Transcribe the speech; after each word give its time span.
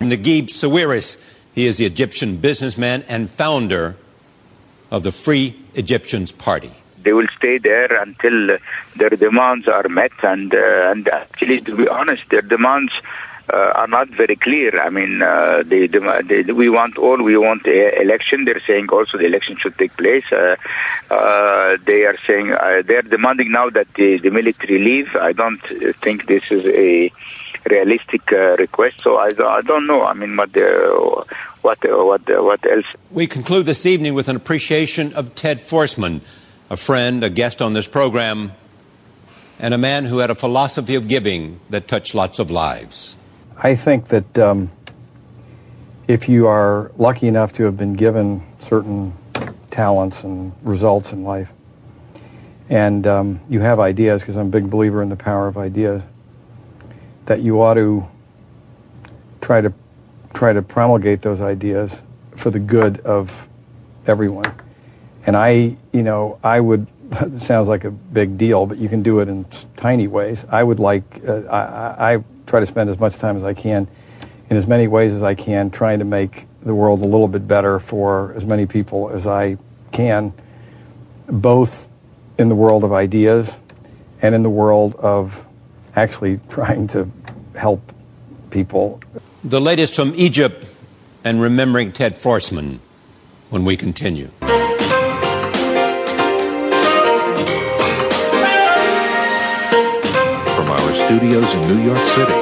Naguib 0.00 0.48
Sawiris. 0.48 1.16
He 1.54 1.66
is 1.66 1.78
the 1.78 1.86
Egyptian 1.86 2.36
businessman 2.36 3.02
and 3.08 3.30
founder 3.30 3.96
of 4.90 5.02
the 5.02 5.12
Free 5.12 5.56
Egyptians 5.74 6.32
Party. 6.32 6.72
They 7.02 7.12
will 7.12 7.28
stay 7.36 7.58
there 7.58 8.02
until 8.02 8.58
their 8.96 9.10
demands 9.10 9.68
are 9.68 9.88
met, 9.88 10.12
and 10.22 10.52
uh, 10.52 10.90
and 10.90 11.08
actually, 11.08 11.60
to 11.62 11.76
be 11.76 11.88
honest, 11.88 12.28
their 12.30 12.42
demands 12.42 12.92
uh, 13.52 13.72
are 13.76 13.86
not 13.86 14.08
very 14.08 14.36
clear. 14.36 14.78
I 14.80 14.90
mean, 14.90 15.22
uh, 15.22 15.62
they, 15.64 15.86
they, 15.86 16.42
we 16.52 16.68
want 16.68 16.98
all, 16.98 17.22
we 17.22 17.36
want 17.36 17.66
a 17.66 18.00
election. 18.00 18.44
They're 18.44 18.62
saying 18.66 18.88
also 18.90 19.18
the 19.18 19.26
election 19.26 19.56
should 19.58 19.78
take 19.78 19.96
place. 19.96 20.24
Uh, 20.32 20.56
uh, 21.10 21.76
they 21.86 22.04
are 22.04 22.16
saying 22.26 22.52
uh, 22.52 22.82
they're 22.84 23.02
demanding 23.02 23.52
now 23.52 23.70
that 23.70 23.86
the, 23.94 24.18
the 24.18 24.30
military 24.30 24.78
leave. 24.78 25.14
I 25.14 25.32
don't 25.32 25.60
think 26.02 26.26
this 26.26 26.42
is 26.50 26.64
a 26.66 27.12
realistic 27.68 28.32
uh, 28.32 28.56
request. 28.56 29.02
So 29.02 29.16
I, 29.16 29.28
I 29.28 29.62
don't 29.62 29.86
know. 29.86 30.02
I 30.02 30.14
mean, 30.14 30.36
what 30.36 30.50
what 31.62 31.78
what 31.84 32.22
what 32.44 32.70
else? 32.70 32.86
We 33.10 33.26
conclude 33.26 33.66
this 33.66 33.86
evening 33.86 34.14
with 34.14 34.28
an 34.28 34.36
appreciation 34.36 35.12
of 35.14 35.34
Ted 35.34 35.58
Forstmann, 35.58 36.20
a 36.70 36.76
friend, 36.76 37.24
a 37.24 37.30
guest 37.30 37.60
on 37.60 37.72
this 37.72 37.88
program, 37.88 38.52
and 39.58 39.74
a 39.74 39.78
man 39.78 40.04
who 40.06 40.18
had 40.18 40.30
a 40.30 40.34
philosophy 40.34 40.94
of 40.94 41.08
giving 41.08 41.60
that 41.70 41.88
touched 41.88 42.14
lots 42.14 42.38
of 42.38 42.50
lives. 42.50 43.16
I 43.56 43.74
think 43.74 44.08
that 44.08 44.38
um, 44.38 44.70
if 46.08 46.28
you 46.28 46.46
are 46.46 46.92
lucky 46.98 47.26
enough 47.26 47.52
to 47.54 47.64
have 47.64 47.76
been 47.76 47.94
given 47.94 48.46
certain 48.60 49.14
talents 49.70 50.24
and 50.24 50.52
results 50.62 51.12
in 51.12 51.24
life, 51.24 51.50
and 52.68 53.06
um, 53.06 53.40
you 53.48 53.60
have 53.60 53.80
ideas, 53.80 54.22
because 54.22 54.36
I'm 54.36 54.48
a 54.48 54.50
big 54.50 54.68
believer 54.68 55.02
in 55.02 55.08
the 55.08 55.16
power 55.16 55.46
of 55.48 55.56
ideas, 55.56 56.02
that 57.26 57.40
you 57.40 57.60
ought 57.60 57.74
to 57.74 58.06
try 59.40 59.60
to 59.60 59.72
try 60.34 60.52
to 60.52 60.62
promulgate 60.62 61.22
those 61.22 61.40
ideas 61.40 61.94
for 62.36 62.50
the 62.50 62.58
good 62.58 63.00
of 63.00 63.48
everyone. 64.06 64.52
And 65.24 65.36
I, 65.36 65.76
you 65.92 66.02
know, 66.02 66.38
I 66.42 66.60
would. 66.60 66.88
Sounds 67.38 67.68
like 67.68 67.84
a 67.84 67.90
big 67.90 68.36
deal, 68.36 68.66
but 68.66 68.78
you 68.78 68.88
can 68.88 69.02
do 69.02 69.20
it 69.20 69.28
in 69.28 69.46
tiny 69.76 70.08
ways. 70.08 70.44
I 70.48 70.62
would 70.62 70.80
like. 70.80 71.22
Uh, 71.26 71.42
I, 71.42 72.14
I 72.14 72.24
try 72.46 72.60
to 72.60 72.66
spend 72.66 72.90
as 72.90 72.98
much 72.98 73.16
time 73.16 73.36
as 73.36 73.44
I 73.44 73.54
can 73.54 73.88
in 74.50 74.56
as 74.56 74.66
many 74.66 74.86
ways 74.88 75.12
as 75.12 75.22
I 75.22 75.34
can 75.34 75.70
trying 75.70 75.98
to 75.98 76.04
make 76.04 76.46
the 76.62 76.74
world 76.74 77.02
a 77.02 77.04
little 77.04 77.28
bit 77.28 77.46
better 77.46 77.78
for 77.78 78.32
as 78.34 78.44
many 78.44 78.66
people 78.66 79.10
as 79.10 79.26
I 79.26 79.56
can, 79.92 80.32
both 81.28 81.88
in 82.38 82.48
the 82.48 82.54
world 82.54 82.84
of 82.84 82.92
ideas 82.92 83.54
and 84.20 84.34
in 84.34 84.42
the 84.42 84.50
world 84.50 84.94
of 84.96 85.44
actually 85.96 86.38
trying 86.48 86.86
to 86.88 87.10
help 87.54 87.92
people. 88.50 89.00
The 89.42 89.60
latest 89.60 89.94
from 89.94 90.12
Egypt 90.14 90.66
and 91.24 91.40
remembering 91.40 91.92
Ted 91.92 92.16
Forstmann 92.16 92.80
when 93.50 93.64
we 93.64 93.76
continue. 93.76 94.28
From 100.54 100.70
our 100.70 100.94
studios 100.94 101.52
in 101.54 101.60
New 101.68 101.82
York 101.84 102.06
City. 102.08 102.34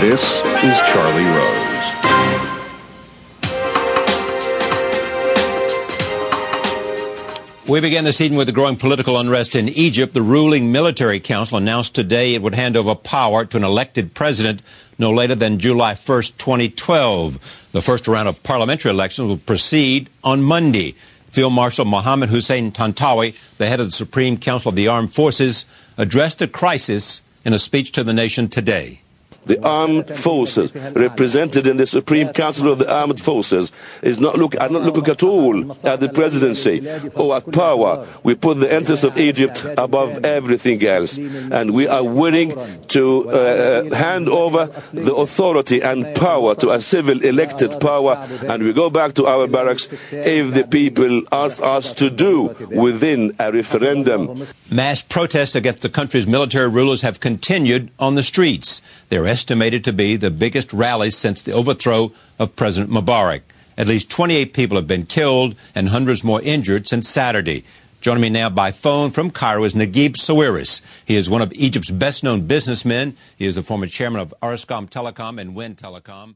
This 0.00 0.22
is 0.62 0.78
Charlie 0.92 1.24
Rose. 1.24 1.73
We 7.66 7.80
begin 7.80 8.04
this 8.04 8.20
evening 8.20 8.36
with 8.36 8.48
the 8.48 8.52
growing 8.52 8.76
political 8.76 9.18
unrest 9.18 9.56
in 9.56 9.70
Egypt. 9.70 10.12
The 10.12 10.20
ruling 10.20 10.70
military 10.70 11.18
council 11.18 11.56
announced 11.56 11.94
today 11.94 12.34
it 12.34 12.42
would 12.42 12.54
hand 12.54 12.76
over 12.76 12.94
power 12.94 13.46
to 13.46 13.56
an 13.56 13.64
elected 13.64 14.12
president 14.12 14.60
no 14.98 15.10
later 15.10 15.34
than 15.34 15.58
July 15.58 15.94
1st, 15.94 16.36
2012. 16.36 17.68
The 17.72 17.80
first 17.80 18.06
round 18.06 18.28
of 18.28 18.42
parliamentary 18.42 18.90
elections 18.90 19.28
will 19.28 19.38
proceed 19.38 20.10
on 20.22 20.42
Monday. 20.42 20.94
Field 21.32 21.54
Marshal 21.54 21.86
Mohammed 21.86 22.28
Hussein 22.28 22.70
Tantawi, 22.70 23.34
the 23.56 23.66
head 23.66 23.80
of 23.80 23.86
the 23.86 23.92
Supreme 23.92 24.36
Council 24.36 24.68
of 24.68 24.76
the 24.76 24.88
Armed 24.88 25.14
Forces, 25.14 25.64
addressed 25.96 26.40
the 26.40 26.48
crisis 26.48 27.22
in 27.46 27.54
a 27.54 27.58
speech 27.58 27.92
to 27.92 28.04
the 28.04 28.12
nation 28.12 28.46
today 28.46 29.00
the 29.46 29.62
armed 29.64 30.14
forces 30.16 30.74
represented 30.94 31.66
in 31.66 31.76
the 31.76 31.86
Supreme 31.86 32.32
Council 32.32 32.70
of 32.70 32.78
the 32.78 32.92
Armed 32.92 33.20
Forces 33.20 33.72
is 34.02 34.18
not 34.18 34.36
look 34.36 34.58
are 34.60 34.68
not 34.68 34.82
looking 34.82 35.08
at 35.08 35.22
all 35.22 35.72
at 35.86 36.00
the 36.00 36.08
presidency 36.08 36.86
or 37.14 37.36
at 37.36 37.50
power. 37.52 38.06
We 38.22 38.34
put 38.34 38.60
the 38.60 38.74
interests 38.74 39.04
of 39.04 39.18
Egypt 39.18 39.64
above 39.78 40.24
everything 40.24 40.84
else, 40.84 41.18
and 41.18 41.72
we 41.72 41.86
are 41.86 42.04
willing 42.04 42.54
to 42.88 43.28
uh, 43.28 43.32
uh, 43.32 43.94
hand 43.94 44.28
over 44.28 44.66
the 44.92 45.14
authority 45.14 45.80
and 45.82 46.14
power 46.14 46.54
to 46.56 46.70
a 46.70 46.80
civil 46.80 47.22
elected 47.24 47.80
power, 47.80 48.16
and 48.48 48.62
we 48.62 48.72
go 48.72 48.90
back 48.90 49.14
to 49.14 49.26
our 49.26 49.46
barracks 49.46 49.88
if 50.12 50.54
the 50.54 50.64
people 50.64 51.22
ask 51.32 51.62
us 51.62 51.92
to 51.92 52.10
do 52.10 52.54
within 52.70 53.32
a 53.38 53.52
referendum. 53.52 54.46
Mass 54.70 55.02
protests 55.02 55.54
against 55.54 55.82
the 55.82 55.88
country's 55.88 56.26
military 56.26 56.68
rulers 56.68 57.02
have 57.02 57.20
continued 57.20 57.90
on 57.98 58.14
the 58.14 58.22
streets. 58.22 58.82
They're 59.14 59.28
estimated 59.28 59.84
to 59.84 59.92
be 59.92 60.16
the 60.16 60.28
biggest 60.28 60.72
rallies 60.72 61.16
since 61.16 61.40
the 61.40 61.52
overthrow 61.52 62.10
of 62.36 62.56
President 62.56 62.92
Mubarak. 62.92 63.42
At 63.78 63.86
least 63.86 64.10
28 64.10 64.52
people 64.52 64.76
have 64.76 64.88
been 64.88 65.06
killed 65.06 65.54
and 65.72 65.90
hundreds 65.90 66.24
more 66.24 66.42
injured 66.42 66.88
since 66.88 67.08
Saturday. 67.08 67.62
Joining 68.00 68.22
me 68.22 68.28
now 68.28 68.50
by 68.50 68.72
phone 68.72 69.12
from 69.12 69.30
Cairo 69.30 69.62
is 69.62 69.72
Naguib 69.72 70.16
Sawiris. 70.16 70.82
He 71.04 71.14
is 71.14 71.30
one 71.30 71.42
of 71.42 71.52
Egypt's 71.52 71.90
best 71.90 72.24
known 72.24 72.48
businessmen. 72.48 73.16
He 73.36 73.46
is 73.46 73.54
the 73.54 73.62
former 73.62 73.86
chairman 73.86 74.20
of 74.20 74.34
Orascom 74.42 74.90
Telecom 74.90 75.40
and 75.40 75.54
Wind 75.54 75.76
Telecom. 75.76 76.34